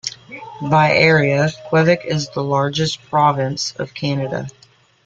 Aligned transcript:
By 0.67 0.93
area, 0.93 1.49
Quebec 1.69 2.05
is 2.05 2.29
the 2.29 2.41
largest 2.43 3.03
province 3.03 3.75
of 3.77 3.93
Canada. 3.93 4.47